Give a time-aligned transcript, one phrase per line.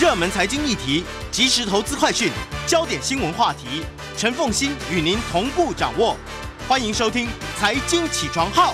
[0.00, 2.30] 热门财经议题、即时投资快讯、
[2.66, 3.84] 焦点新闻话题，
[4.16, 6.16] 陈凤欣与您同步掌握。
[6.66, 7.26] 欢迎收听
[7.58, 8.72] 《财经起床号》。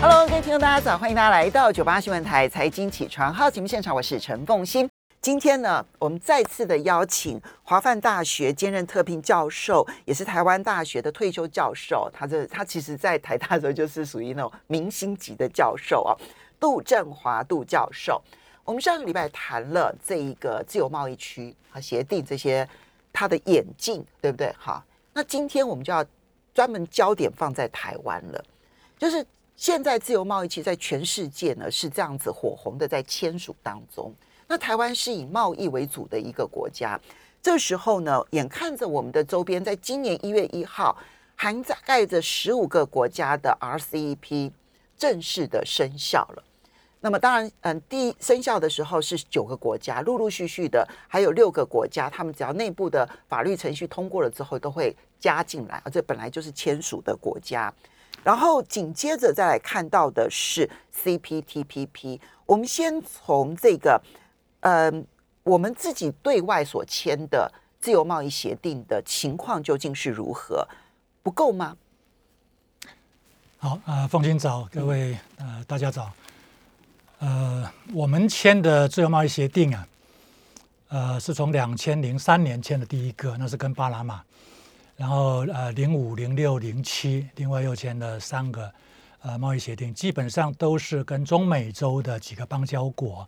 [0.00, 4.88] Hello，各位听众大家早，欢迎大家来到九八新闻台财经起床号节目现场，我是陈凤欣。
[5.20, 12.10] 今天呢，我们再次的邀请华范大学兼任特聘教授，也是台湾大学的退休教授。
[12.12, 16.16] 他这他其实在台大的时候就是属于那种明星级的教授啊，
[16.58, 18.20] 杜振华杜教授。
[18.66, 22.68] 我们上个礼拜谈了这一个自由贸易区和协定这些
[23.12, 24.52] 它的演进，对不对？
[24.58, 26.04] 好，那今天我们就要
[26.52, 28.44] 专门焦点放在台湾了，
[28.98, 29.24] 就是
[29.56, 34.12] 现在自由贸易区在全世界呢是这样子火红的在签署当中。
[34.48, 37.00] 那台湾是以贸易为主的一个国家，
[37.40, 40.98] 这时候呢，眼看着我们的周边在今年一月一号，
[41.36, 44.50] 涵盖着十五个国家的 RCEP
[44.98, 46.42] 正式的生效了。
[47.06, 57.72] 那么当然，嗯，第一生效的时候是九个国家，陆陆续续的还有六个国家，他们只要内部的法律程序通过了之后，都会加进来，而这本来就是签署的国家。
[58.24, 64.02] 然后紧接着再来看到的是 CPTPP，我们先从这个，
[64.62, 65.06] 嗯，
[65.44, 70.66] 我们自己对外所签的自由贸易协定的情况究竟是如何？
[71.22, 71.76] 不够吗？
[73.58, 76.10] 好，呃，凤清早，各位呃，大家早。
[77.18, 79.88] 呃，我们签的自由贸易协定啊，
[80.88, 84.22] 呃，是从两千零三年签的第一个，那是跟巴拿马，
[84.96, 88.70] 然后呃，零五、零六、零七，另外又签了三个
[89.22, 93.26] 呃贸易协定，基本上都是跟中美洲的几个邦交国，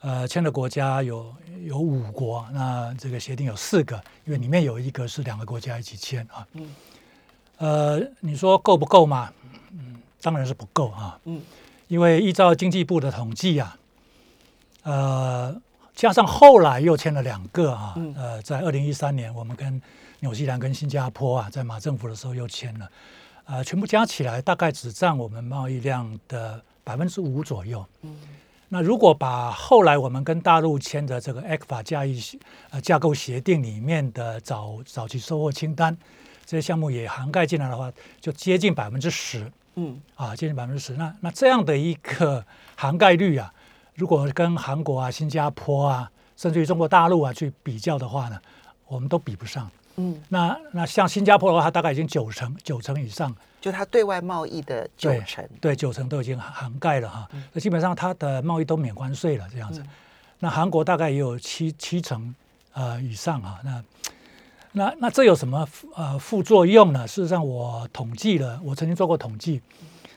[0.00, 3.96] 呃，签的国家有有五国，那这个协定有四个，
[4.26, 6.46] 因为里面有一个是两个国家一起签啊。
[6.52, 6.74] 嗯。
[7.56, 9.32] 呃，你说够不够嘛？
[9.72, 11.18] 嗯，当然是不够啊。
[11.24, 11.42] 嗯。
[11.88, 13.76] 因为依照经济部的统计啊，
[14.82, 15.60] 呃，
[15.94, 19.80] 加上后来又签了两个啊，嗯呃，在二零一三年，我们跟
[20.20, 22.90] 纽西兰跟新加坡啊，在马政府的时候又签了，
[23.46, 27.84] 呃，全部加起来大概只占我们贸易量的百分之五左右。
[28.02, 28.16] 嗯
[28.70, 32.22] 那如果把后来我们跟大陆签的这个 ECFA 架议
[32.68, 35.96] 呃架构协定里面的早早期收获清单
[36.44, 37.90] 这些项目也涵盖进来的话，
[38.20, 39.50] 就接近百分之十。
[39.78, 40.94] 嗯啊，接近百分之十。
[40.94, 42.44] 那那这样的一个
[42.74, 43.52] 涵盖率啊，
[43.94, 48.40] 如果跟韩国啊、新加坡啊，甚至于中国大陆啊去比较的话呢，
[48.86, 49.70] 我们都比不上。
[49.96, 55.48] 嗯，那那像新加坡的话，它大概已经九成九成以上，就它对外贸易的九成。
[55.60, 57.28] 对，九成都已经涵涵盖了哈。
[57.52, 59.80] 那、基本上它的贸易都免关税了，这样子。
[59.80, 59.86] 嗯
[60.40, 62.32] 那韩国大概也有七七成
[62.72, 63.58] 呃以上啊。
[63.64, 63.82] 那
[64.72, 67.06] 那那这有什么呃副作用呢？
[67.06, 69.60] 事实上，我统计了，我曾经做过统计，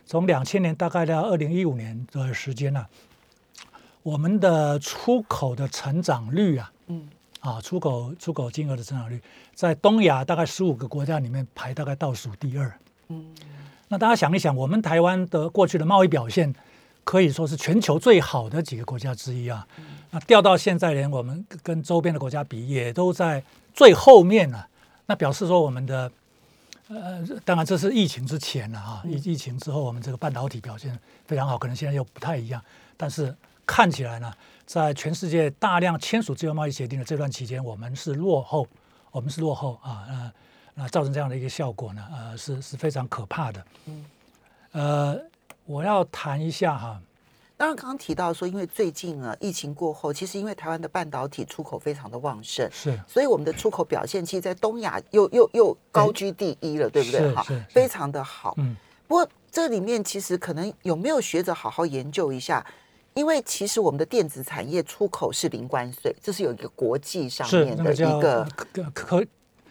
[0.06, 2.86] 从两千年大概到二零一五年的时间呢、
[4.04, 7.10] 我们的出口的成长率啊，嗯
[7.40, 9.22] 啊，出口出口金额的增长率，
[9.56, 12.72] 在东亚大概十五个国家里面排大概倒数第二。
[13.10, 13.26] 嗯
[13.88, 16.54] 那大家想一想，我们台湾的过去的贸易表现，
[17.04, 19.68] 可以说是全球最好的几个国家之一啊。
[20.12, 24.68] 那掉到现在，连我们跟周边的国家比，也都在最后面了、
[25.06, 26.12] 那表示说我们的，
[26.90, 32.62] 呃，当然这是疫情之前了啊，疫疫情之后，我们这个半导体表现非常好，可能现在又不太一样。
[32.98, 33.34] 但是
[33.66, 34.32] 看起来呢，
[34.66, 38.68] 在全世界大量签署自由贸易协定的这段期间，我们是落后，
[39.12, 40.32] 我们是落后啊，那
[40.74, 43.66] 那造成这样的一个效果呢，呃，是是非常可怕的。
[43.86, 44.06] 嗯
[44.74, 45.20] 呃，
[45.66, 47.02] 我要谈一下哈，
[47.58, 57.34] 当然，刚刚提到说，因为最近啊，疫情过后，其实因为台湾的半导体出口非常的旺盛，是所以我们的出口表现，其实，在东亚又又又高居第一了，对不对？
[57.34, 58.56] 哈非常的好。
[58.58, 58.76] 嗯
[59.08, 62.66] 不过这里面其实可能有没有学者好好研究一下？
[63.14, 68.48] 因为其实我们的电子产业出口是零关税，这是有一个国际上面的一个
[68.94, 69.22] 科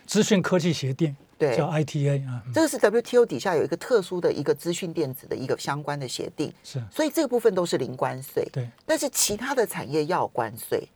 [0.07, 8.47] 资讯科技协定，对叫 ITA 啊，嗯这个是 WTO 底下有一个特殊的一个资讯电子的一个相关的协定，是所以这个部分都是零关税。
[8.53, 10.87] 对，但是其他的产业要关税。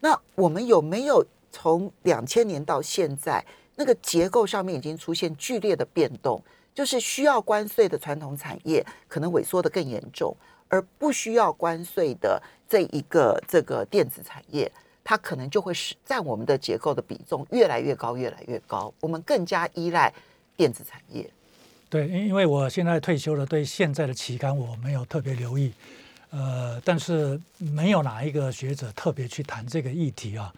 [0.00, 1.22] 那我们有没有
[1.52, 3.44] 从两千年到现在，
[3.76, 6.42] 那个结构上面已经出现剧烈的变动？
[6.74, 10.34] 就是需要关税的传统产业可能萎缩的更严重，
[10.68, 14.70] 而不需要关税的这一个这个电子产业，
[15.08, 18.92] 它可能就会使占我们的结构的比重越来越高，越来越高。
[19.00, 20.12] 我们更加依赖
[20.54, 21.26] 电子产业。
[21.88, 25.72] 对，因因为我现在退休了，对现在的期刊我没有特别留意，
[26.28, 30.52] 呃，但是没有哪一个学者特别去谈这个议题啊，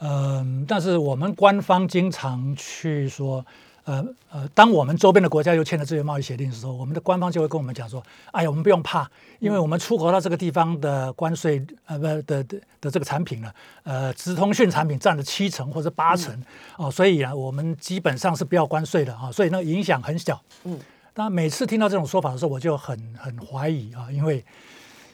[0.00, 3.42] 嗯、但是我们官方经常去说，
[3.88, 8.02] 呃呃，当我们周边的国家又签了自由贸易协定的时候，我们的官方就会跟我们讲说
[8.32, 12.44] ：“哎呀，我们不用怕，因为我们出口到这个地方的关税呃不的的
[12.82, 13.50] 的这个产品呢，
[13.84, 16.38] 呃，直通讯产品占了七成或者八成
[16.76, 20.78] 哦，所以啊，我们基本上是不要关税的啊，所以那影响很小。”嗯，
[21.14, 24.44] 那每次听到这种说法的时候，我就很很怀疑啊，因为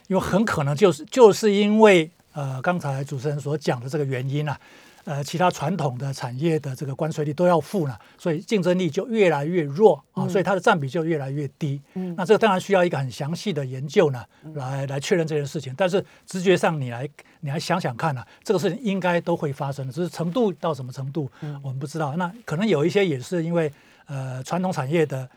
[0.09, 4.59] 因为很可能就是就是因为呃刚才主持人所讲的这个原因啊。
[5.05, 11.81] 呃，其他传统的产业的这个关税率都要付呢，所以竞争力就越来越弱啊，所以它的占比就越来越低。
[11.93, 14.25] 嗯，那这个当然需要一个很详细的研究呢，
[14.55, 15.75] 来来确认这件事情。
[15.77, 17.07] 但是直觉上，你来
[17.41, 21.31] 你来想想看呢，这个事情应该都会发生的，只是程度到什么程度，
[21.63, 22.17] 我们不知道。
[22.17, 23.71] 那可能有一些也是因为
[24.07, 25.29] 呃传统产业的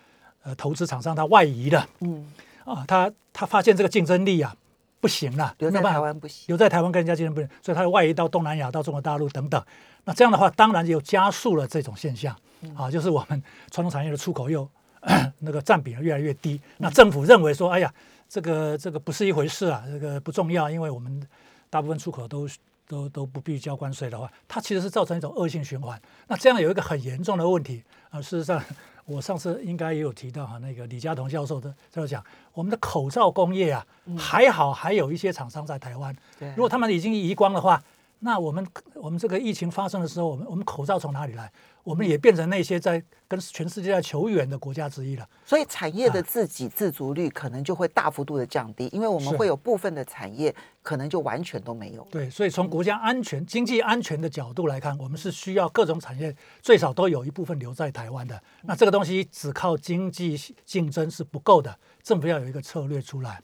[0.44, 2.26] 呃投资厂商它外移了，嗯，
[2.64, 4.56] 啊，他他发现这个竞争力啊。
[5.00, 9.64] 不行了，留在台湾不行，留在台湾跟人家竞争不行，所以它外移到东南亚、到中国大陆等等。
[10.06, 12.36] 那这样的话，当然就加速了这种现象
[12.76, 14.68] 啊，就是我们传统产业的出口又
[15.40, 16.60] 那个占比越来越低。
[16.78, 17.94] 那政府认为说，哎呀，
[18.28, 21.22] 这个这个不是一回事啊，这个不重要，因为我们
[21.70, 22.48] 大部分出口都
[22.88, 26.02] 都都不必交关税的话，它其实是造成一种恶性循环。
[26.28, 28.64] 那这样有一个很严重的问题啊，事实上。
[29.08, 32.22] 我上次应该也有提到哈，那个李嘉彤教授的在讲，
[32.54, 33.86] 我们的口罩工业啊，
[34.18, 36.14] 还好还有一些厂商在台湾。
[36.56, 37.82] 如果他们已经移光的话，
[38.20, 38.66] 那我们
[38.96, 41.52] 我们这个疫情发生的时候，我们我们口罩从哪里来？
[41.84, 45.30] 我们也变成那些在跟全世界在求援的国家之一了。
[45.46, 52.06] 所以产业的自给自足率可能就会大幅度的降低，因为我们会有部分的产业可能就完全都没有。
[52.12, 58.42] 对，所以从国家安全、经济安全的角度来看，我们是需要各种产业最少都有一部分留在台湾的。
[58.64, 63.42] 那这个东西只靠经济竞争是不够的，政府要有一个策略出来。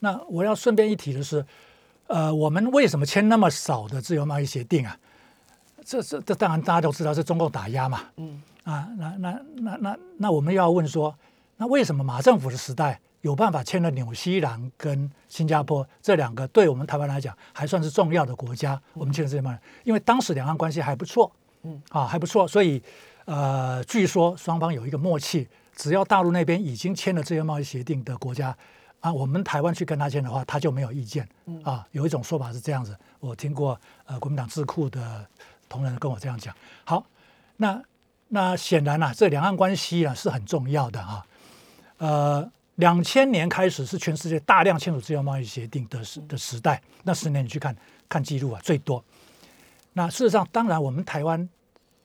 [0.00, 1.44] 那我要顺便一提的是。
[2.12, 4.94] 呃，我们为什么签那么少的自由贸易协定啊？
[5.82, 8.02] 这这这当然大家都知道是中共打压嘛。
[8.16, 11.16] 嗯啊，那那那那那我们要问说，
[11.56, 18.78] 那为什么马政府的时代有办法签了纽西兰跟新加坡这两个对我们台湾来讲还算是重要的国家？
[18.92, 21.32] 我们签了这些贸易，因为当时两岸关系还不错，
[21.62, 22.82] 嗯啊还不错，所以
[23.24, 28.54] 呃，据说双方有一个默契，只要大陆那边已经签了自由贸易协定的国家。
[29.02, 31.28] 啊，我们台湾去跟他签的话，他就没有意见。
[31.64, 35.26] 啊，有一种说法是这样子，我听过呃国民党智库的
[35.68, 36.54] 同仁跟我这样讲。
[36.84, 37.04] 好，
[37.56, 37.82] 那
[38.28, 41.26] 那显然呢，这两岸关系啊是很重要的啊。
[41.98, 47.76] 呃，两千年开始是全世界大量签署自由贸易协定的时的时代，那十年你去看
[48.08, 49.04] 看记录啊，最多。
[49.94, 51.48] 那事实上，当然我们台湾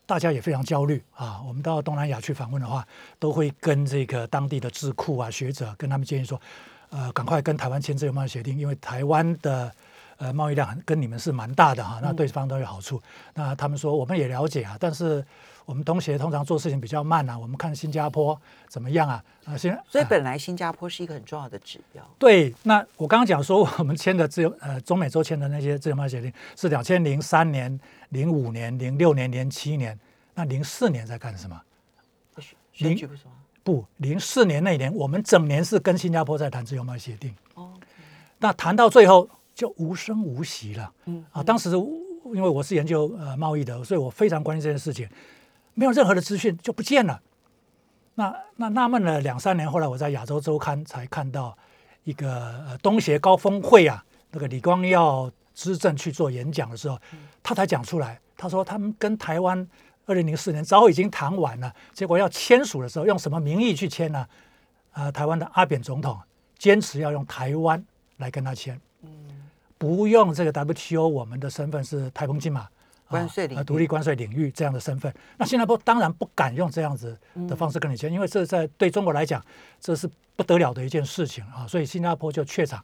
[0.07, 1.39] 大家也非常焦虑啊。
[1.47, 2.83] 我们到东南亚去访问的话，
[3.19, 6.41] 都会跟这个当地的智库啊学者跟他们建议说。
[6.89, 9.71] 呃，赶快跟台湾签自由贸易协定，因为台湾的
[10.17, 13.01] 呃贸易量跟你们是蛮大的哈，那对方都有好处。
[13.33, 15.25] 那他们说我们也了解啊，但是
[15.65, 18.39] 我们东协通常做事情比较慢啊，我们看新加坡
[18.69, 19.23] 怎么样啊？
[19.45, 22.01] 啊，新所以本来新加坡是一个很重要的指标。
[22.17, 27.79] 对，那我刚刚讲说我们签的自由呃中美洲签的那些自由贸易协定是两千零三年、
[28.09, 29.99] 零五年、零六年、零七年，
[30.35, 31.61] 那零四年在干什么？
[32.71, 33.31] 选举不是吗？
[33.67, 37.35] 不，零四年那年，我们整年是跟新加坡在谈自由贸易协定。
[37.55, 37.73] 哦，
[38.37, 40.89] 那谈到最后就无声无息了。
[41.03, 41.71] 嗯啊，当时
[42.33, 45.05] 因为我是研究呃贸易的，所以我非常关心这件事情，
[45.73, 47.21] 没有任何的资讯就不见了。
[48.15, 51.53] 那那纳闷了两三年，后来我在亚洲周刊才看到
[52.05, 56.97] 一个呃东协高峰会啊，那个李光耀执政去做演讲的时候，
[57.43, 59.67] 他才讲出来，他说他们跟台湾。
[60.07, 64.25] 二零零四年早已经谈完了，结果要签署的时候，用什么名义去签呢？
[64.93, 66.17] 啊，台湾的阿扁总统
[66.57, 67.85] 坚持要用台湾
[68.17, 69.09] 来跟他签，嗯，
[69.77, 72.67] 不用这个 WTO，我们的身份是台风金马
[73.09, 75.13] 关税领独立关税领域这样的身份。
[75.37, 77.15] 那新加坡当然不敢用这样子
[77.47, 79.43] 的方式跟你签，因为这在对中国来讲，
[79.79, 82.81] 这是不得了的一件事情啊，所以新加坡就怯场。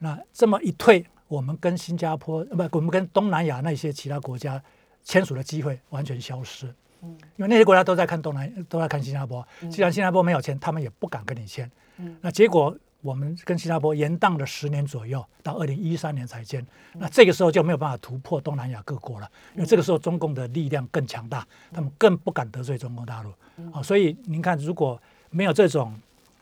[0.00, 4.60] 那这么一退，我们跟新加坡不，我们跟东南亚那些其他国家。
[5.08, 6.66] 签署的机会完全消失，
[7.00, 9.42] 嗯，因为那些国家都在看东南，都在看新加坡。
[9.70, 11.68] 既然新加坡没有签，他们也不敢跟你签。
[11.96, 16.64] 嗯，那结果我们跟新加坡延宕了十年左右，到二零一三年才签。
[16.92, 23.32] 那这个时候就没有办法突破东南亚各国了，因为这个时候中共的力量更强大，他们更不敢得罪中国大陆。
[23.72, 25.00] 啊，所以您看，如果
[25.30, 25.98] 没有这种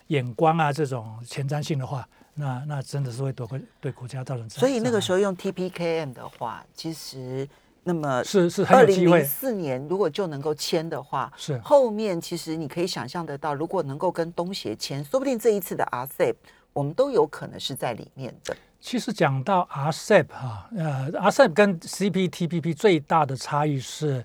[0.09, 2.05] 眼光啊，这种前瞻性的话，
[2.35, 4.51] 那那真的是会对国对国家造成。
[4.51, 7.49] 所以那个时候用 TPKM 的话，其实。
[7.89, 9.23] 那么是是很有机会。
[9.23, 11.57] 四年如果就能够签的话，是。
[11.61, 16.35] 后面其实你可以想象得到，如果能够跟东协签，说不定这一次的 RCEP
[16.73, 18.57] 我们都有可能是在里面的。
[18.81, 24.25] 其实讲到 RCEP 哈，呃，RCEP 跟 CPTPP 最大的差异是，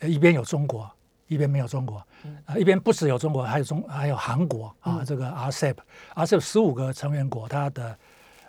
[0.00, 0.88] 一边有中国，
[1.26, 2.02] 一边没有中国，
[2.46, 7.98] 啊，一边不只有中国，还有中还有韩国啊，这个 RCEP，RCEP 十五个成员国，它的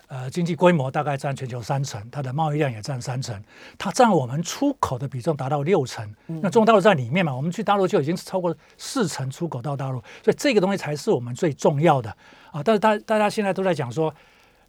[0.08, 3.42] 呃经济规模大概占全球三成，它的贸易量也占三成，
[3.78, 6.08] 它占我们出口的比重达到六成。
[6.28, 12.10] 那中国大陆在里面嘛，我们去大陆就已经超过四成出口到大陆，所以这个东西才是我们最重要的
[12.52, 12.62] 啊。
[12.64, 14.14] 但是大大家现在都在讲说。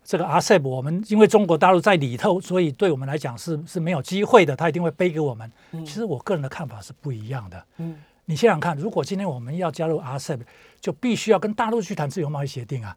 [0.06, 5.50] 这个 RCEP 我们因为中国大陆在里头，所以对我们来讲是是没有机会的，他一定会背给我们。
[5.70, 7.64] 其实我个人的看法是不一样的。
[7.78, 10.40] 嗯，你想想看，如果今天我们要加入 RCEP，
[10.78, 12.94] 就必须要跟大陆去谈自由贸易协定啊。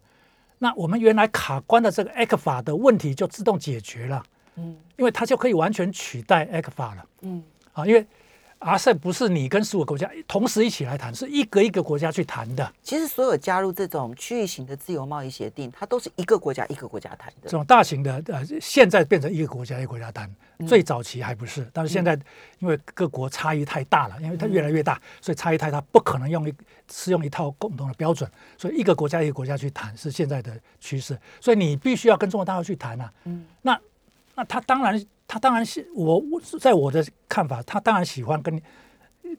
[0.59, 4.23] 那我们原来卡关的这个 ECFA 的问题就自动解决了。
[4.55, 7.05] 嗯，因为它就可以完全取代 ECFA 了。
[7.21, 8.05] 嗯，啊，因为。
[8.59, 12.73] RCEP 不是你跟十五个国家同时一起来谈，是一个一个国家去谈的。
[12.81, 17.43] 其实所有加入这种区域型的自由贸易协定，它都是一个国家一个国家谈的。
[17.43, 20.29] 这种大型的，呃，现在变成一个国家一个国家谈，
[20.67, 21.69] 最早期还不是。
[21.71, 22.19] 但是现在
[22.57, 26.53] 因为各国差异太大了，因为它越来越大，所以差异太大，不可能用一
[26.91, 31.15] 适用一套共同的标准，所以一个国家一个国家去谈是现在的趋势。
[31.39, 33.13] 所以你必须要跟中国大陆去谈啊。
[33.25, 33.45] 嗯。
[33.61, 33.79] 那
[34.33, 34.99] 那他当然。
[35.27, 38.61] 他当然是我，我在我的看法，他当然喜欢跟你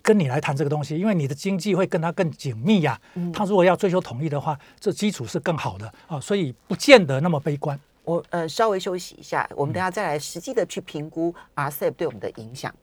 [0.03, 3.01] 跟你来谈这个东西，因为你的经济会跟他更紧密呀。
[3.33, 7.79] 他如果要追求统一的话，这基础是更好的啊，所以不见得那么悲观。
[8.05, 12.75] 我呃稍微休息一下，我们等下再来实际的去评估 RCEP 对我们的影响。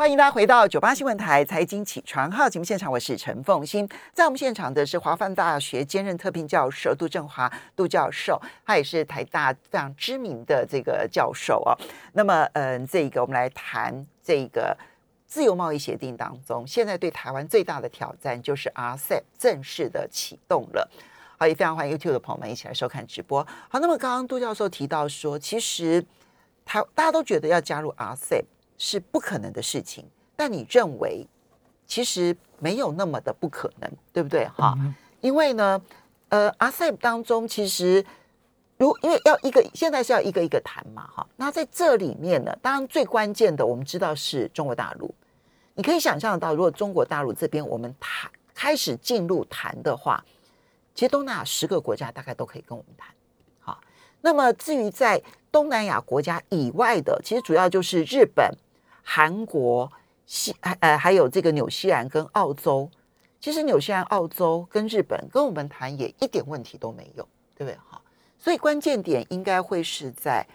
[0.00, 3.86] 欢迎大家回到九八新闻台财经起床号节目现场，我是陈凤欣。
[4.14, 11.76] 在我们现场的是华范大学兼任特聘教授杜振华杜教授，他也是台大非常知名的这个教授哦。
[12.14, 14.74] 那么，嗯，这个我们来谈这个
[15.26, 20.90] 自由贸易协定当中，现在对台湾最大的挑战就是 RCEP 正式的启动了。
[21.36, 23.46] 好，也非常欢迎 YouTube 的朋友们一起来收看直播。
[23.68, 26.02] 好，那么刚刚杜教授提到说，其实
[26.64, 28.44] 台大家都觉得要加入 RCEP。
[28.82, 31.26] 是不可能的事情，但你认为
[31.86, 34.48] 其实没有那么的不可能，对不对？
[34.48, 34.74] 哈，
[35.20, 35.78] 因为呢，
[36.30, 38.02] 呃，RCEP 当中其实
[38.78, 45.14] 如因为要一个现在是要一个一个谈嘛，哈，那在这里面呢，当然最关键的我们知道是中国大陆。
[45.74, 50.24] 你可以想象到，如果中国大陆这边我们谈开始进入谈的话，
[50.94, 53.14] 其实东南亚十个国家大概都可以跟我们谈。
[53.60, 53.78] 好，
[54.22, 55.22] 那么至于在
[55.52, 58.50] 东南亚国家以外的，其实主要就是日本。
[59.12, 59.90] 韩国、
[60.24, 62.88] 西还呃还有这个纽西兰跟澳洲，
[63.40, 67.76] 其实纽西兰、澳洲跟日本跟我们谈也一点问题都没有，对不对？
[67.90, 68.00] 哈，
[68.38, 70.46] 所以关键点应该会是在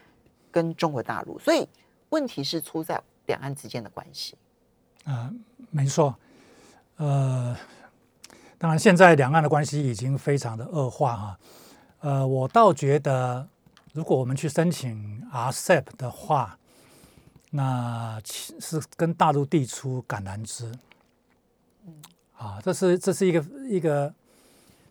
[0.52, 1.68] 跟中国大陆，所以
[2.12, 4.38] 问题是出在两岸之间的关系。
[5.04, 5.30] 啊，
[5.70, 6.16] 没错，
[6.96, 7.54] 呃，
[8.58, 11.40] 当然现在两岸的关系已经非常的恶化哈，
[12.00, 13.46] 呃，我倒觉得
[13.92, 16.58] 如果我们去申请 RCEP 的话。
[17.56, 20.70] 那是跟大陆递出橄榄枝，
[21.86, 21.94] 嗯，
[22.36, 24.14] 啊，这是这是一个一个，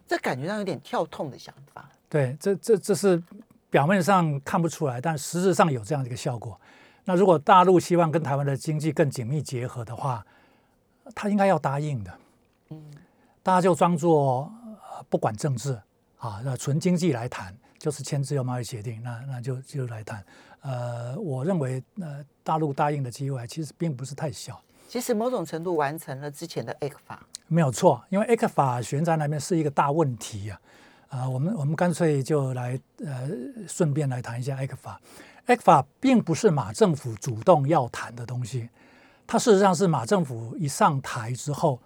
[0.09, 1.87] 这感觉上有点跳痛的想法。
[2.09, 3.23] 对，这这这是
[3.68, 6.59] 表面上看不出来，但实质上有这样的一个效果。
[7.04, 10.25] 那如果大陆希望跟台湾的经济更紧密结合的话，
[11.14, 12.18] 他应该要答应的。
[12.71, 12.83] 嗯，
[13.42, 14.50] 大家就装作
[15.11, 15.78] 不管政治
[16.16, 20.25] 啊，那纯经济来谈，就是签自由贸易协定，那那就就来谈。
[20.66, 24.59] 呃，我认为呃，大陆答应的机会其实并不是太小。
[24.88, 30.59] 其实某种程度完成了之前的 A 克法，没有错，因为 A 克法悬在那边是一个大问题呀。
[31.09, 33.28] 啊，我们我们干脆就来呃，
[33.68, 34.99] 顺便来谈一下 A 克法。
[35.47, 38.71] A 克法并不是马政府主动要谈的东西，
[39.26, 41.78] 它事实上是马政府一上台之后。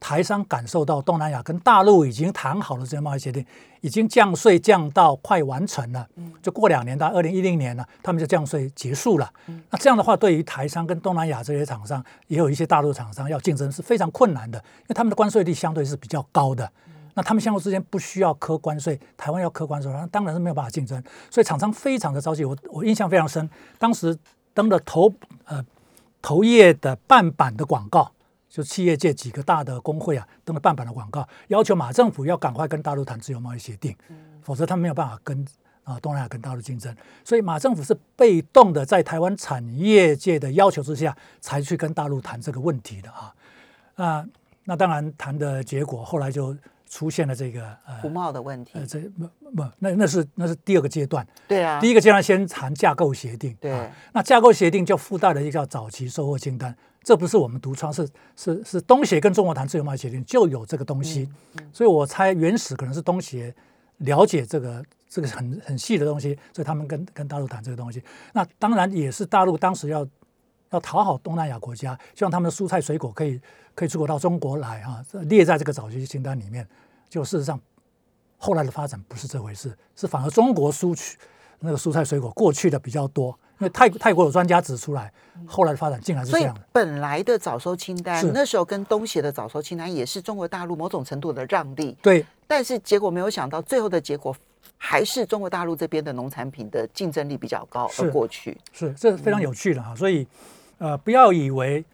[0.00, 3.44] 台商感受到东南亚跟大陆已经谈好了这些贸易协定，
[3.82, 6.08] 已经降税降到快完成了，
[6.42, 9.30] 就过两年到二零一零年了，他们就降税结束了。
[9.68, 16.68] 那这样的话，对于台商跟东南亚这些厂商，也有一些大陆厂商要竞争是非常困难的，因为他们的关税率相对是比较高的。
[17.12, 22.44] 那他们相互之间不需要科关税，台湾要科关税，那当然是没有办法竞争，所以厂商非常的着急。
[22.44, 24.16] 我我印象非常深，当时
[24.54, 25.12] 登了头
[25.44, 25.62] 呃
[26.22, 28.10] 头页的半版的广告。
[28.50, 33.96] 就企业界几个大的工会啊，登了半版的广告，要求马政府要赶快跟大陆谈自由贸易协定，
[34.42, 35.46] 否则他没有办法跟
[35.84, 36.94] 啊东南亚跟大陆竞争。
[37.24, 43.32] 所以马政府是被动的，在台湾产业界的要求之下，才去跟大陆谈这个问题的啊。
[43.94, 44.26] 那
[44.64, 46.56] 那当然谈的结果，后来就
[46.88, 48.72] 出现了这个呃服贸的问题。
[48.74, 51.24] 呃，这不不，那那是那是第二个阶段。
[51.46, 53.56] 对啊，第一个阶段先谈架构协定。
[53.60, 56.76] 对，那架构协定就附带了一个叫早期收获清单。
[57.02, 61.28] 这不是我们独创，是是是东协跟中国谈自由贸易协定就有这个东西，
[61.72, 63.54] 所以我猜原始可能是东协
[63.98, 68.02] 了解这个这个很很细的东西，所以他们跟跟大陆谈这个东西。
[68.34, 70.06] 那当然也是大陆当时要
[70.70, 73.40] 要讨好东南亚国家，希望他们的蔬菜水果可以
[73.74, 76.68] 可以出口到中国来啊，列在这个早期清单里面。
[77.08, 77.58] 就事实上，
[78.36, 81.18] 后来的发展不是这回事，是反而中国输取
[81.60, 83.36] 那个蔬菜水果过去的比较多。
[83.60, 85.12] 因为泰泰国有专家指出来，
[85.46, 86.60] 后来的发展竟然是这样的。
[86.72, 94.34] 本来的早收清单那时候跟东协的早收清单也是中国大陆某种程度的让利，对，但是结果没有想到，最后的结果
[94.78, 98.56] 还是中国大陆这边的农产品的竞争力比较高而过去。
[98.72, 99.94] 是这非常有趣的哈。
[99.94, 100.26] 所以
[100.78, 101.84] 呃，不要以为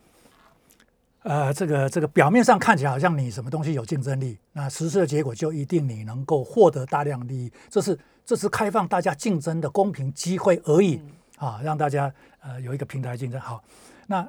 [1.25, 7.51] 呃这个这个表面上看起来好像你什么东西有竞争力，那实施的结果就一定你能够获得大量利益。
[7.69, 11.03] 这是这是开放大家竞争的公平机会而已。
[11.37, 13.63] 啊，让大家呃有一个平台竞争好。
[14.07, 14.27] 那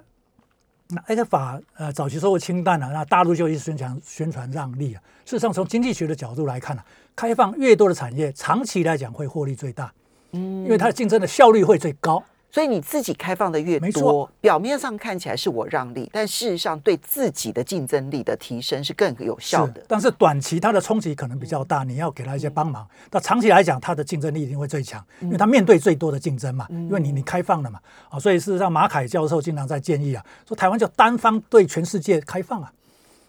[0.89, 5.01] 那 A 克法呃早期收购清淡啊，那大陆就一直宣传宣传让利啊。
[5.25, 6.83] 事实上，从经济学的角度来看呢、
[7.15, 9.91] 开放越多的产业，长期来讲会获利最大，
[10.31, 12.23] 嗯因为它的竞争的效率会最高。
[12.49, 19.81] 所以你自己开放的越多，表面上看起来是我让利，但事实上对自己的竞争力的提升是更有效的。
[19.81, 19.85] 是。
[19.87, 22.87] 但是短期它的冲击可能比较大，你要给他一些帮忙。
[23.09, 32.71] 但长期来讲，它的竞争力一定会最强，因为它面对最多的竞争嘛，因为你你开放了嘛，啊，所以事实上马凯教授经常在建议啊，说台湾就单方对全世界开放啊，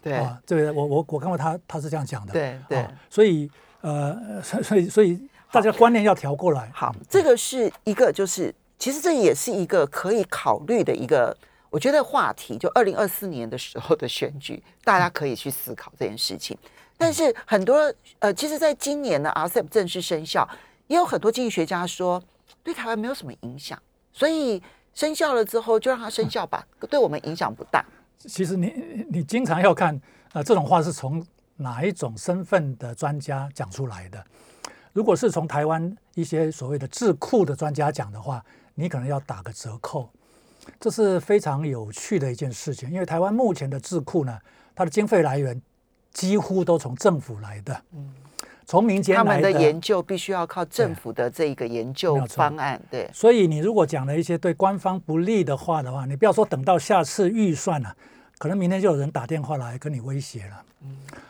[0.02, 0.14] 对。
[0.14, 2.78] 啊，这个我我我看过他他是这样讲的，对对。
[2.78, 5.20] 啊所以呃，所以所以所以
[5.52, 11.36] 大家观念要调过来，好，这个是一个，就是其实这也是一个可以考虑的一个，
[11.68, 12.56] 我觉得话题。
[12.56, 16.56] 就二零二四年的时候的选举，大家可以去思考这件事情。
[16.96, 20.48] 但是很多呃，其实在今年呢，RCEP 正式生效，
[20.86, 22.22] 也有很多经济学家说
[22.62, 23.80] 对台湾没有什么影响，
[24.12, 24.62] 所以
[24.94, 27.84] 生效了之后就让它生效吧，对我们影响不大。
[28.18, 30.00] 其实你你经常要看，
[30.32, 31.24] 呃，这种话是从
[31.56, 34.24] 哪一种身份的专家讲出来的。
[34.92, 38.44] 如果是从台湾一些所谓的智库的专家讲的话，
[38.78, 40.08] 你可能要打个折扣。
[40.78, 44.38] 这是非常有趣的一件事情，因为台湾目前的智库呢，
[44.74, 45.60] 它的经费来源
[46.12, 48.14] 几乎都从政府来的，嗯
[48.66, 49.50] 从民间他们的。
[49.50, 57.96] 研究必须要靠政府的这一个研究方案，对，所以你如果讲了一些对官方不利的话的话，你不要说等到下次预算了、
[58.36, 60.62] 可能明天就有人打电话来跟你威胁了。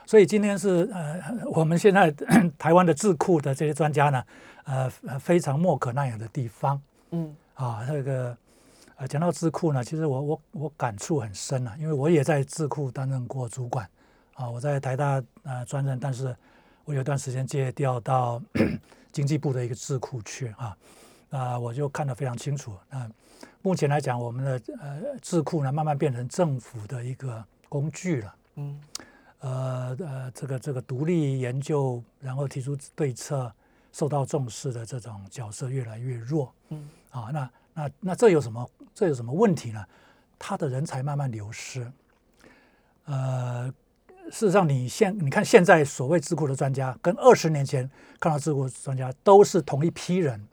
[0.04, 1.20] 所以今天是呃，
[1.52, 2.12] 我们现在
[2.58, 4.24] 台湾的智库的这些专家呢，
[4.64, 8.36] 呃，呃非常莫可奈何的地方嗯啊，那个
[8.96, 13.88] 呃，讲到智库呢，其实我我我感触很深啊，因为我也在智库担任过主管
[14.34, 16.34] 啊，我在台大呃专任，但是
[16.84, 18.42] 我有段时间借调到
[19.12, 20.76] 经济部的一个智库去啊，
[21.30, 22.72] 啊，我就看得非常清楚。
[22.90, 23.10] 啊
[23.60, 28.34] 目前来讲，我们的呃智库呢，慢慢变成政府的一个工具了。
[28.54, 28.80] 嗯
[29.40, 33.52] 呃呃，这个这个独立研究，然后提出对策，
[33.92, 36.52] 受到重视的这种角色越来越弱。
[36.68, 39.84] 嗯啊，那那那这有什么这有什么问题呢？
[40.38, 41.90] 他的人才慢慢流失。
[43.04, 43.72] 呃，
[44.30, 47.88] 事实上，你现你看现在所谓智库的专家，跟二十年前
[48.20, 50.46] 看到智库专家都是同一批人。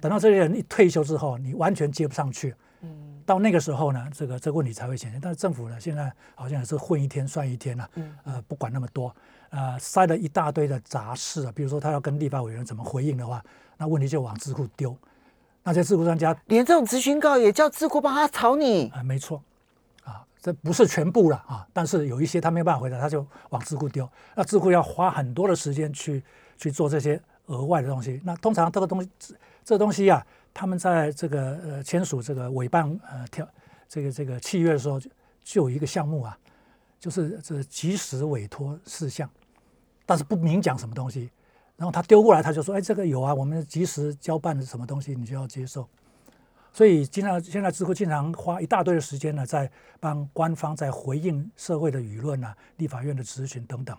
[0.00, 2.54] 等到这些人一退休之后，你完全接不上去。
[2.82, 5.20] 嗯到那个时候呢，这个这个问题才会显现。
[5.20, 9.12] 但是政府呢，现在好像也是混一天算一天了、嗯呃，不管那么多，
[9.50, 13.42] 呃，塞了一大堆的杂事啊，比如说他要跟立法委员怎么回应的话，
[13.76, 14.96] 那问题就往智库丢。
[15.62, 19.42] 那些智库专家连这种咨询稿也叫智库帮他炒你，啊、没错，
[20.04, 24.08] 啊，这不是全部了啊，但是有一些他没有办法回答，他就往智库丢。
[24.36, 26.22] 那智库要花很多的时间去
[26.56, 28.20] 去做这些额外的东西。
[28.24, 33.44] 那通常这个东西，这这东西啊，他们在这个呃签署这个委办呃条
[33.88, 35.10] 这个这个契约的时候就，
[35.42, 36.38] 就有一个项目啊，
[37.06, 39.30] 就是这及时委托事项，
[40.04, 41.30] 但是不明讲什么东西。
[41.76, 45.88] 然后他丢过来，他就说：“哎，这个有啊，我们及时交办的什么东西，你就要接受。”
[46.74, 53.96] 所以经常现在智库经常花一大堆的时间呢，在帮官方在回应社会的舆论呐、立法院的咨询等等，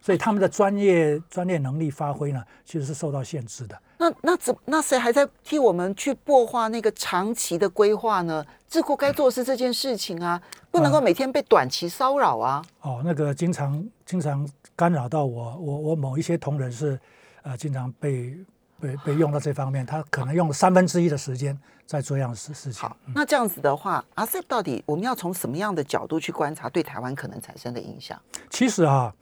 [0.00, 3.78] 所以他们的专业专业能力发挥呢，其实是受到限制的。
[3.98, 8.44] 那那怎那谁还在替我们去擘画那个长期的规划呢？
[8.68, 12.64] 智库该做的是这件事情啊，不能够每天被短期骚扰啊。
[12.80, 16.98] 哦，那个经常经常干扰到我，我我某一些同仁是
[17.42, 18.38] 呃经常被
[18.80, 22.80] 被被用到这方面，他可能用了三分之一的时间在做这样的事事情。
[22.80, 28.18] 好，那这样子的话，RCEP 到底我们要从什么样的角度去观察对台湾可能产生的影响？
[28.48, 29.12] 其实啊，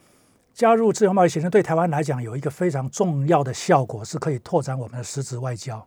[0.58, 5.86] 加入自由贸易协定对台湾来讲有一个非常重要的效果，是可以拓展我们的实质外交。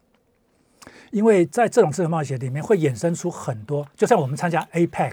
[1.11, 5.11] 因为在这种自由贸易协定里面会衍生出很多，就像我们参加 APEC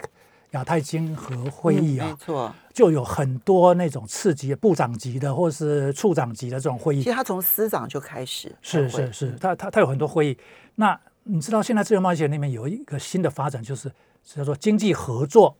[0.52, 2.54] 亚太经合会议啊，嗯没错。
[2.72, 10.38] 就有很多那种次级、部长级的或是处长级的这种会议其，实他从司长就开始，是是是，他他他有很多会议。
[10.76, 13.90] 那你知道现在自由贸易协定里面有一个新的发展，就是
[14.22, 15.56] 叫做经济合作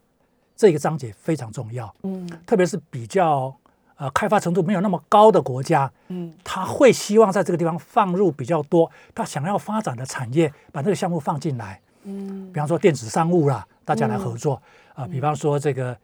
[0.55, 3.53] 这个章节非常重要，嗯特别是比较
[3.99, 11.81] 呃开发程度没有那么高的国家，嗯他会希望在这个地方放入比较多他想要发展的产业，把这个项目放进来。
[12.05, 14.61] 嗯比方说电子商务啦，大家来合作
[14.95, 15.97] 啊、比方说这个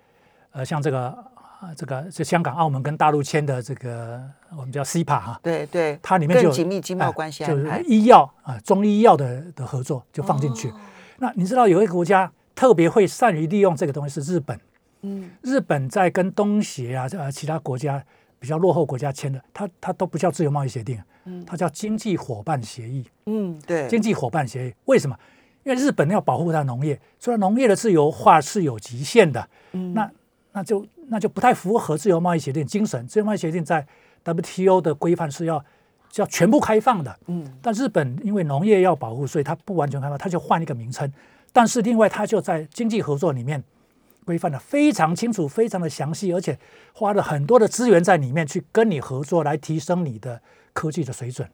[0.53, 1.17] 呃，像这个
[1.61, 4.21] 呃这个这香港、澳门跟大陆签的这个
[4.57, 7.83] 我们叫 CPA 哈、对对，它里面就紧密经贸哎关系就是。
[7.87, 10.69] 医药啊、中医药的的合作就放进去。
[10.71, 10.75] 哦
[11.19, 14.59] 那你知道有一个国家特别会善于利用这个东西是日本。
[15.05, 18.03] 嗯日本在跟东协啊呃其他国家
[18.39, 21.01] 比较落后国家签的，它它都不叫自由贸易协定，
[21.47, 23.07] 它叫经济伙伴协议。
[23.27, 25.17] 嗯，对，经济伙伴协议为什么？
[25.63, 30.11] 因为日本要保护它农业，虽然农业的自由化是有极限的，嗯那
[30.53, 33.07] 那就那就不太符合自由贸易协定精神。
[33.07, 33.87] 自由贸易协定在
[34.25, 35.59] WTO 的规范是要
[36.13, 41.11] 是要全部开放的，嗯但日本因为农业要保护，所以它不完全开放，它就换一个名称。
[41.51, 43.63] 但是另外，它就在经济合作里面
[44.25, 46.59] 规范的非常清楚、非常的详细，而且
[46.93, 50.41] 花了很多的资源在里面去跟你合作，来提升你的
[50.73, 51.49] 科技的水准。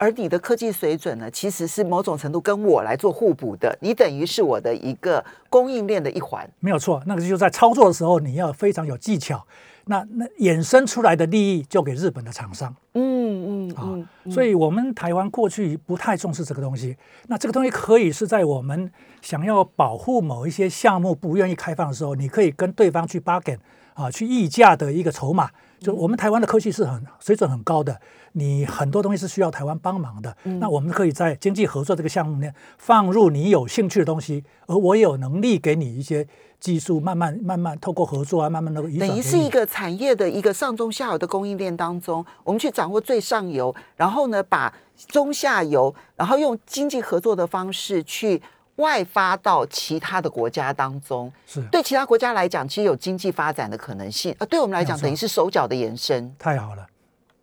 [0.00, 6.48] 而你的科技水准呢，其实是某种程度跟我来做互补的，你等于是我的一个供应链的一环。
[6.60, 9.44] 没有错，那个就在操作的时候，你要非常有技巧。
[9.88, 13.82] 那那衍生出来的利益就给日本的厂商嗯嗯啊，
[14.24, 16.96] 嗯，所以我们台湾过去不太重视这个东西。
[17.26, 18.90] 那这个东西可以是在我们
[19.22, 23.58] 想要保护某一些项目不愿意开放的时候，你可以跟对方去 bargain
[23.94, 25.50] 啊，去议价的一个筹码。
[25.80, 28.00] 就我们台湾的科技是很水准很高的，
[28.32, 30.36] 你很多东西是需要台湾帮忙的。
[30.42, 36.26] 那我们可以在经济合作这个项目里面放入你有兴趣的东西，而我也有能力给你一些
[36.58, 39.08] 技术，慢慢慢慢透过合作啊，慢慢的移转给你。
[39.08, 44.72] 等于是一个产业的一个上中下游的供应链当中，我们去掌握最上游，然后呢，把
[45.06, 48.42] 中下游，然后用经济合作的方式去
[48.78, 51.32] 外发到其他的国家当中。
[51.46, 56.34] 是对其他国家来讲，其实有经济发展的可能性，呃，对我们来讲，等于是手脚的延伸。
[56.38, 56.84] 太好了，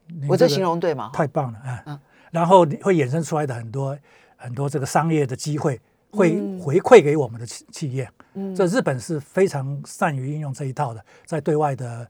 [0.08, 1.12] 你我这形容对吗？
[1.14, 2.00] 太棒了，哎，嗯
[2.32, 3.98] 然后你会衍生出来的很多
[4.36, 5.80] 很多这个商业的机会，
[6.12, 8.10] 会嗯回馈给我们的企企业。
[8.34, 12.06] 嗯这日本是非常善于运用这一套的，在对外的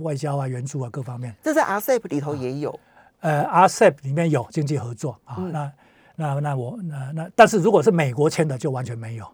[0.00, 1.34] 外交啊、援助啊各方面。
[1.42, 2.80] 这在 RCEP 里头也有。
[3.20, 5.72] 呃，RCEP 里面有经济合作啊，嗯那
[6.16, 9.26] 那那我那那，但是如果是美国签的，就完全没有。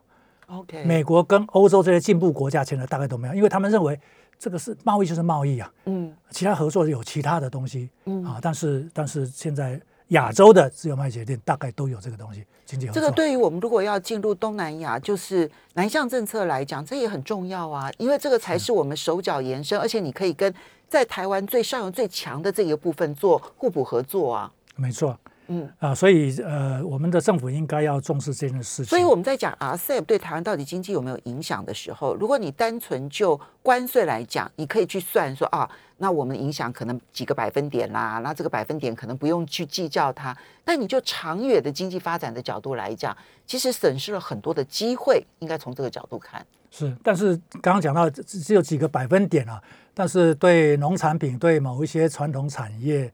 [0.48, 3.98] OK，美国跟欧洲这些进步国家签的大概都没有，因为他们认为
[4.38, 13.00] 这个是贸易就是贸易啊，嗯其他合作有其他的东西嗯啊，但是但是现在亚洲的自由贸易协定大概都有这个东西，经济合作。
[13.00, 20.52] 这个对于我们如果要进入东南亚，就是南向政策来讲，这也很重要啊，因为这个才是我们手脚延伸，而且你可以跟
[20.86, 24.52] 在台湾最上游最强的这个部分做互补合作啊。
[24.76, 25.16] 没错
[25.54, 28.86] 嗯，啊，所以呃，我们的政府应该要重视这件事情。
[28.86, 40.34] 所以我们在讲 RCEP 对台湾到底经济有没有影响的时候，如果你单纯就关税来讲，你可以去算说啊，那我们影响可能几个百分点啦，那这个百分点可能不用去计较它。
[40.64, 43.14] 但你就长远的经济发展的角度来讲，
[43.46, 46.42] 其实损失了很多的机会，应该从这个角度看。
[46.70, 49.62] 是，但是刚刚讲到只只有几个百分点啊，
[49.92, 53.12] 但是对农产品、对某一些传统产业。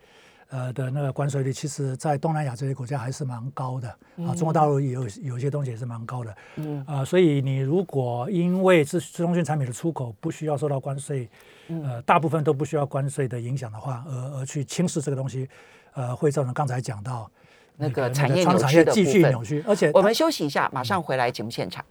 [0.51, 3.89] 呃的那个关税率，其实在东南亚这些国家还是蛮高的
[4.27, 6.85] 啊，中国大陆也有有些东西也是蛮高的，嗯。
[6.87, 11.29] 啊，所以你如果因为自自通讯产品的出口不需要受到关税，
[11.69, 15.49] 呃，大部分都不需要关税的影响的话，而而去轻视这个东西，
[15.93, 17.31] 呃，会造成刚才讲到
[17.77, 21.85] 那个产业扭曲的部分续扭曲，而且我们休息一下，马上回来节目现场。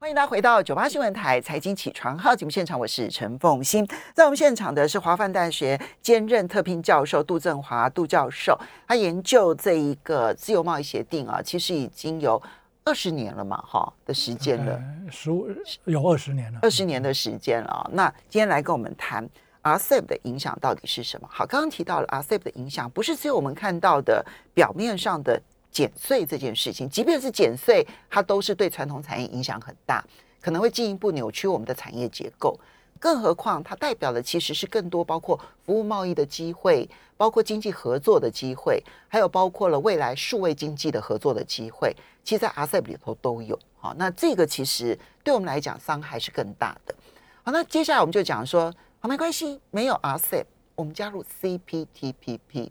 [0.00, 3.88] 欢迎大家回到九八新闻台财经起床号节目现场，我是陈凤欣。
[4.12, 12.40] 在我们现场的是华范大学兼任特聘教授杜振华杜教授，他研究这一个自由贸易协定啊，其实已经有
[12.84, 14.72] 二十年了嘛，哈的时间了，
[15.06, 15.48] 呃十五
[15.84, 17.88] 有二十年了，二十年的时间了啊。
[17.92, 19.26] 那今天来跟我们谈
[19.62, 21.26] RCEP 的影响到底是什么？
[21.30, 25.40] 好，刚刚提到了 RCEP 的影响，不是只有我们看到的表面上的
[25.74, 30.02] 减税这件事情，即便是减税，它都是对传统产业影响很大，
[30.40, 32.58] 可能会进一步扭曲我们的产业结构。
[33.00, 41.94] 更何况，它代表的其实是更多包括服务贸易的机会，包括经济合作的机会，还有包括了未来数位经济的合作的机会。
[42.22, 43.58] 其实，在 RCEP 里头都有。
[43.76, 46.94] 好，那这个其实对我们来讲伤害是更大的。
[47.42, 50.44] 好，那接下来我们就讲说，好，没关系，没有 RCEP，
[50.76, 52.70] 我们加入 CPTPP。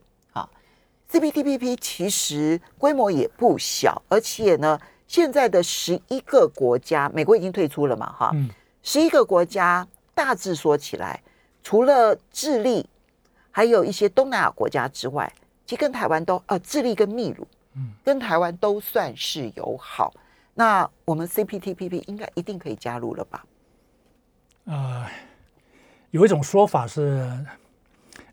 [1.13, 8.49] 好，CPTPP 其实规模也不小，而且呢，现在的十一个国家，美国已经退出了嘛，哈，嗯，
[8.81, 11.21] 十一个国家大致说起来，
[11.63, 12.87] 除了智利，
[13.51, 15.31] 还有一些东南亚国家之外，
[15.65, 17.47] 其实跟台湾都呃，智利跟秘鲁
[18.03, 20.13] 跟台湾都算是友好。
[20.55, 23.43] 那我们 CPTPP 应该一定可以加入了吧？
[24.65, 25.05] 呃，
[26.11, 27.27] 有一种说法是，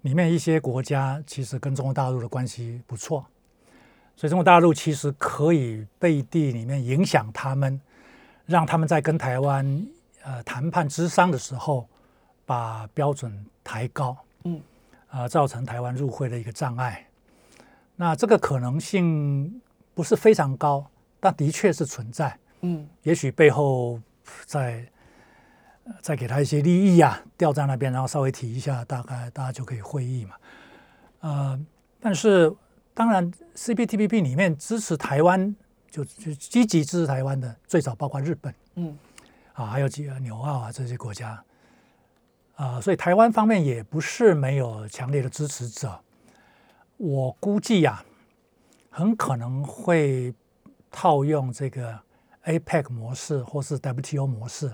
[0.02, 3.26] 里面一些国家其实跟中国大陆的关系不错，
[4.16, 7.80] 所以中国大陆其实可以背地里面影响他们，
[8.46, 9.86] 让他们在跟台湾
[10.22, 11.88] 呃谈判之商的时候，
[12.46, 14.60] 把标准抬高，嗯，
[15.08, 17.06] 啊、造成台湾入会的一个障碍。
[17.96, 19.60] 那这个可能性
[19.94, 20.84] 不是非常高，
[21.20, 22.36] 但的确是存在。
[22.62, 24.00] 嗯也许背后
[24.44, 24.99] 再呃
[26.00, 30.34] 再给他一些利益啊，吊在那边，然后稍微提一下，大概大家就可以会议嘛。
[31.20, 31.60] 呃，
[32.00, 32.54] 但是
[32.94, 35.54] 当然，CPTPP 里面支持台湾，
[35.90, 38.96] 就就积极支持台湾的，最早包括日本嗯
[39.52, 41.42] 啊，还有几个纽澳啊这些国家
[42.56, 46.00] 啊，所以台湾方面也不是没有强烈的支持者。
[46.96, 48.04] 我估计呀、
[48.90, 50.34] 很可能会
[50.90, 51.98] 套用这个
[52.44, 54.72] APEC 模式或是 WTO 模式。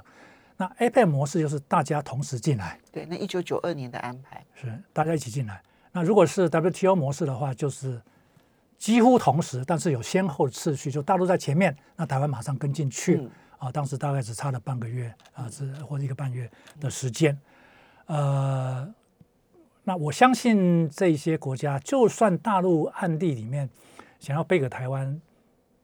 [0.56, 5.62] 那 APEC 模式就是大家同时进来，对，那一九九二年的安排，是大家一起进来。
[5.92, 8.00] 那如果是 WTO 模式的话，就是
[8.78, 13.16] 几乎同时，但是有先后次序，就大陆在前面，那台湾马上跟进去。
[13.16, 16.46] 嗯啊，当时大概只差了半个月啊，是或者一个半月
[16.78, 17.34] 的时间。
[18.04, 18.86] 呃，
[19.82, 23.66] 那我相信这些国家，就算大陆暗地里面
[24.20, 25.18] 想要背给台湾，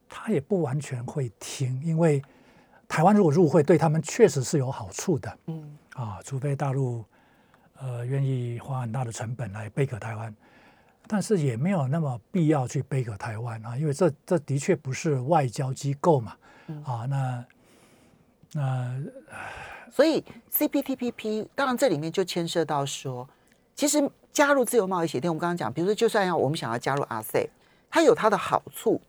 [0.06, 2.22] 他也不完全会听，因为
[2.92, 5.38] 台湾如果入会，对他们确实是有好处的。
[5.46, 5.78] 嗯。
[5.94, 7.02] 啊，除非大陆
[7.80, 10.34] 呃愿意花很大的成本来背给台湾。
[11.06, 16.36] 但是也没有那么必要去背给台湾啊，因为这这的确不是外交机构嘛，
[16.84, 17.44] 啊，那
[18.52, 19.02] 那
[19.90, 23.26] 所以 CPTPP 当然这里面就牵涉到说，
[23.74, 27.48] 其实加入自由贸易协定，我们刚刚讲，比如说就算要我们想要加入 RCEP，
[27.90, 29.00] 它有它的好处，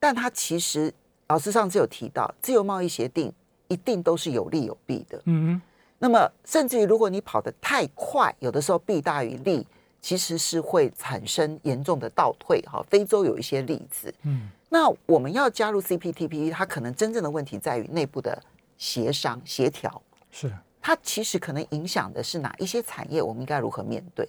[0.00, 0.92] 但它其实
[1.28, 3.32] 老师上次有提到，自由贸易协定
[3.68, 5.20] 一定都是有利有弊的。
[5.24, 5.60] 嗯
[5.98, 9.66] 那么甚至于如果你跑得太快，有的时候弊大于利，
[10.00, 12.60] 其实是会产生严重的倒退。
[12.62, 14.12] 哈，非洲有一些例子。
[14.24, 18.40] 嗯那我们要加入 CPTPP，它可能真正的问题在于内部的
[18.76, 20.02] 协商协调。
[20.30, 24.28] 是它其实可能影响的是哪一些产业，我们应该如何面对？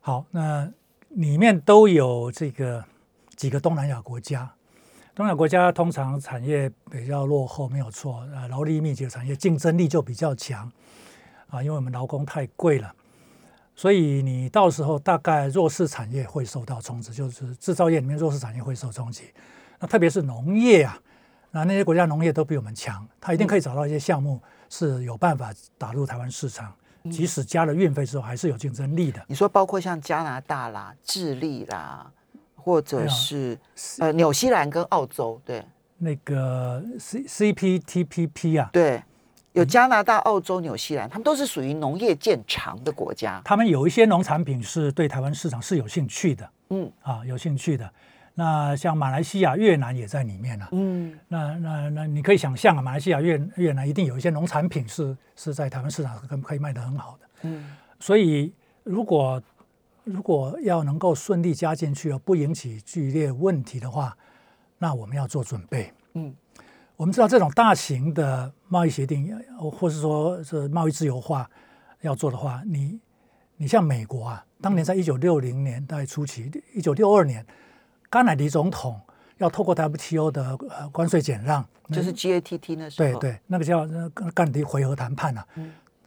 [0.00, 0.70] 好，那
[1.08, 2.84] 里面都有这个
[3.34, 4.54] 几个东南亚国家，
[5.14, 10.70] 东南亚国家通常产业比较落后，没有错，呃，劳力密集的产业竞争力就比较强
[11.48, 12.90] 啊，因为我们劳工太贵了，
[13.76, 19.24] 所以你到时候大概弱势产业会受到冲击，就是制造业里面弱势产业会受冲击，
[19.78, 20.98] 那特别是农业啊，
[21.50, 26.74] 那那些国家农业都比我们强，它一定可以找到一些项目是有办法打入台湾市场，
[27.10, 29.22] 即使加了运费之后，还是有竞争力的。
[29.26, 32.10] 你说包括像加拿大啦、智利啦，
[32.62, 33.58] 或者是
[33.98, 35.64] 呃纽西兰跟澳洲，对
[35.98, 39.02] 那个 C CPTPP 啊，对，嗯
[39.52, 43.42] 有加拿大、澳洲、纽西兰，他们都是属于农业见长的国家。
[43.44, 47.90] 他们有一些农产品是对台湾市场是有兴趣的嗯啊，有兴趣的。
[48.34, 50.68] 那像马来西亚、越南也在里面啊。
[50.72, 57.28] 嗯那那那你可以想象啊，马来西亚、越越南一定有一些农产品是是在台湾市场可可以卖得很好的。
[57.42, 58.50] 嗯所以
[58.84, 59.40] 如果
[60.04, 64.16] 如果要能够顺利加进去而不引起剧烈问题的话，
[64.78, 65.92] 那我们要做准备。
[66.14, 66.34] 嗯
[66.96, 71.50] 我们知道这种大型的贸易协定，呃或是说是贸易自由化
[72.02, 73.00] 要做的话，你
[73.56, 77.44] 你像美国啊，当年在一九六零年代初期，一九六二年，
[78.08, 79.00] 甘乃迪总统
[79.38, 83.18] 要透过 WTO 的呃关税减让，就是 GATT 那时候。
[83.18, 85.44] 对对，那个叫呃甘乃迪回合谈判啊，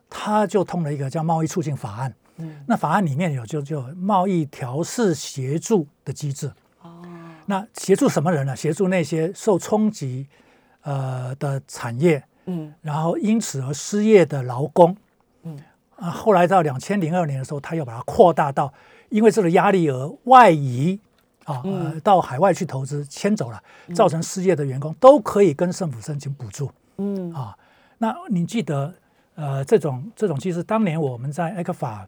[0.09, 2.13] 他就通了一个叫贸易促进法案。
[2.37, 6.51] 嗯那法案里面有就就贸易调试协助的机制。
[6.81, 7.01] 哦
[7.47, 8.55] 那协助什么人呢？
[8.55, 10.27] 协助那些受冲击
[10.81, 14.95] 呃的产业，嗯然后因此而失业的劳工。
[15.43, 15.59] 嗯
[15.97, 18.73] 啊，后来到两千零二年的时候，他又把它扩大到，
[19.09, 20.99] 因为这个压力而外移
[21.45, 27.55] 啊，呃嗯，到海外去投资迁走了，造成失业的员工都可以跟政府申请补助嗯啊。
[27.99, 28.93] 那你记得，
[29.35, 32.05] 呃，这种这种，其实当年我们在埃克法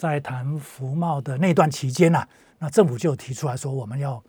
[0.00, 2.26] 在谈服贸的那段期间呐、
[2.58, 4.24] 那政府就提出来说，我们要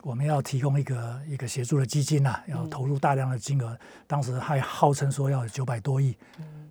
[0.00, 6.16] 我们要提供一个一个协助的基金呐、要投入大量的金额，当时还号称说要九百多亿，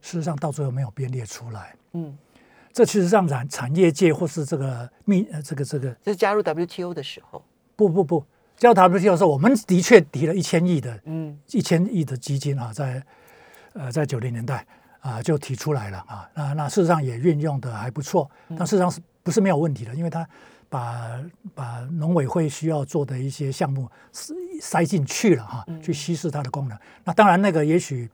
[0.01, 1.75] 事实上到最后没有编列出来。
[1.91, 2.17] 嗯，
[2.73, 7.45] 这其实让产产业界或是这个密呃这个这个这是加入 WTO 的时候。
[7.75, 8.25] 不不不，
[8.57, 13.03] 加入 WTO 的时候，我们的确提了一千亿的嗯一千亿的基金啊，在
[13.73, 14.65] 呃在九零年代
[15.01, 19.93] 啊就提出来了啊，那那事实上也运用的还不错，但事实上是不是没有问题的？
[19.93, 20.27] 因为它
[20.69, 21.19] 把
[21.53, 26.77] 把农委会需要做的一些项目塞塞进去了哈，去稀释它的功能。
[27.03, 28.09] 那当然，那个也许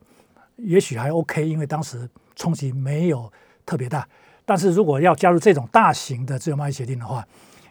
[0.56, 3.32] 也许还 OK，因为当时冲击没有
[3.66, 4.08] 特别大。
[4.44, 7.26] 但是如果要加入这种大型的自由贸易协定的话，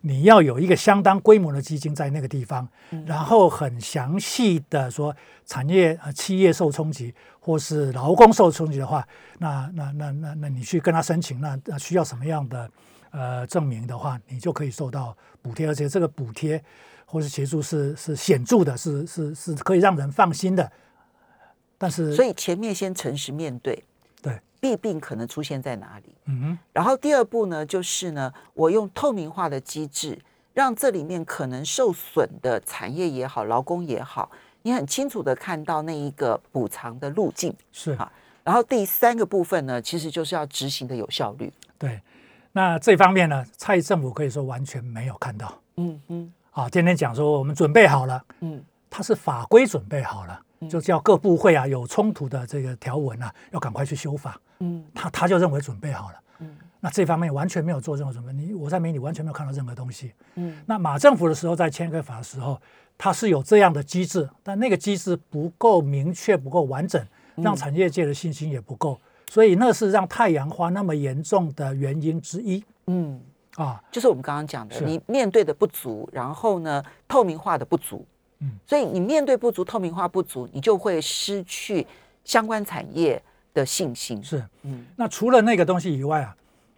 [0.07, 2.69] 你要有一个相当规模的基金在那个地方，
[3.05, 5.13] 然后很详细的说
[5.45, 9.05] 产业呃企业受冲击或是劳工受冲击的话，
[9.41, 12.71] 那那那那那你去跟他申请，那那需要什么样的
[13.11, 16.63] 呃证明的话，你就可以受到补贴，而且这个补贴
[17.05, 20.71] 或是协助是是显著的，是是是可以让人放心的。
[21.77, 23.83] 但是，所以前面先诚实面对。
[24.67, 26.15] 对，弊病可能出现在哪里？
[26.27, 30.19] 嗯哼，然后第二步呢，就是呢，我用透明化的机制，
[30.55, 34.31] 让这里面可能受损的产业也好，劳工也好，
[34.63, 37.55] 你很清楚的看到那一个补偿的路径。
[37.73, 38.11] 是啊
[38.45, 41.53] 然后第三个部分呢，其实就是要执行的有效率。
[41.79, 42.01] 对。
[42.53, 46.67] 那这方面呢，蔡政府可以说完全没有看到嗯嗯啊。
[46.71, 54.41] 天天讲说我们准备好了，嗯它是法规准备好了，就叫各部会啊有冲突的这个条文啊，要赶快去修法。
[54.61, 56.15] 嗯他他就认为准备好了。
[56.41, 60.13] 嗯那这方面完全没有做任何准备，你我在媒体完全没有看到任何东西。
[60.37, 62.61] 嗯那马政府的时候在签个法的时候，
[62.97, 67.05] 它是有这样的机制，但那个机制不够明确、不够完整，
[67.37, 73.21] 让产业界的信心也不够，所以那是让太阳花那么严重的原因之一嗯，
[73.57, 73.83] 啊。
[73.91, 78.07] 就是我们刚刚讲的，你面对的不足，然后呢，透明化的不足。
[78.41, 81.87] 嗯，所以你面对不足、透明化不足，你就会失去
[82.25, 83.23] 相关产业
[83.55, 84.23] 的信心。
[84.23, 86.37] 是，嗯那除了那个东西以外啊，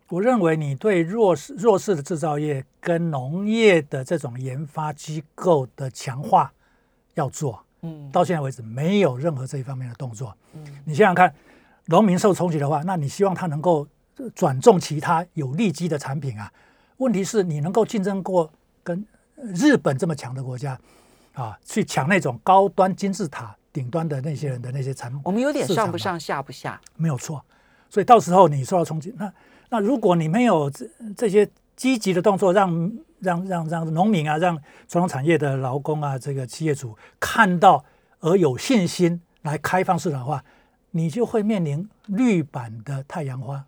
[0.09, 6.53] 我认为你对弱势弱势的制造业跟农业的这种研发机构的强化
[7.15, 10.33] 要做，嗯到现在为止没有任何这一方面的动作。
[10.55, 11.35] 嗯你想想看，
[11.87, 16.53] 农民受冲击的话，那你希望他能够呃转种其他有利基的产品啊？
[16.99, 18.51] 问题是你能够竞争过
[18.83, 19.05] 跟
[19.37, 20.79] 呃日本这么强的国家
[21.39, 26.81] 啊，去抢那种高端金字塔顶端的那些人的那些产品，我们有点上不上下不下。
[26.97, 27.45] 没有错。
[27.89, 29.33] 所以到时候你受到冲击，那
[29.71, 34.57] 那如果你没有这这些积极的动作，让让让让农民啊，让
[34.89, 37.85] 传统产业的劳工啊，这个企业主看到
[38.21, 40.45] 而有信心来开放市场的话，
[40.91, 43.65] 你就会面临绿版的太阳花。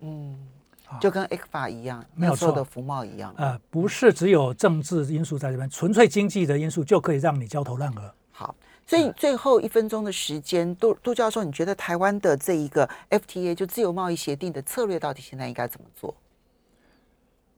[0.00, 0.59] 嗯啊，
[0.98, 3.34] 就跟 X 法一样，没有错那时候的福茂一样。
[3.36, 8.14] 呃，不是只有政治因素在这边，纯粹经济的因素就可以让你焦头烂额。
[8.32, 8.54] 好，
[8.86, 16.14] 所以最后一分钟的时间，杜杜教授，你觉得台湾的这一个 FTA 就自由贸易协定的策略到底现在应该怎么做？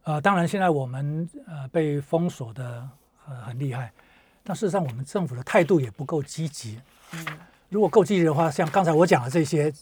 [0.05, 2.89] 呃，当然现在我们呃被封锁的
[3.29, 3.93] 呃很厉害，
[4.43, 6.81] 但事实上我们政府的态度也不够积极。
[7.69, 9.73] 如果够积极的话，像刚才我讲的这些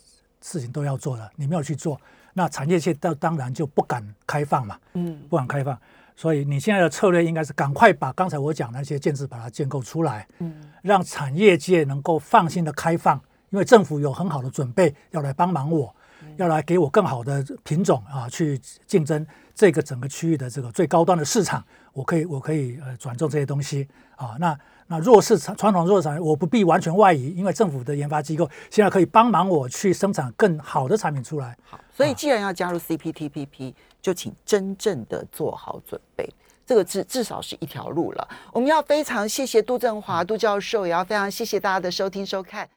[0.42, 1.98] 事情都要做了，你没有去做，
[2.34, 5.78] 那产业界当当然就不敢开放嘛，嗯不敢开放。
[6.16, 15.94] 所以你现在的策略应该是赶快把刚才我讲的那些建制把它建构出来，嗯让产业界能够放心的开放，因为政府有很好的准备要来帮忙我，
[16.36, 24.36] 要来给我更好的品种啊，去竞争这个整个区域的这个最高端的市场，我可以我可以呃转种这些东西啊。
[24.38, 31.56] 那那弱势产传统弱势产业，我不必完全外移，因为政府的研发机构现在可以帮忙我去生产更好的产品出来。
[31.62, 36.26] 好，所以既然要加入 CPTPP，就请真正的做好准备。
[36.64, 38.28] 这个至至少是一条路了。
[38.54, 42.66] 我们要非常谢谢杜振华杜教授，也要非常谢谢大家的收听收看。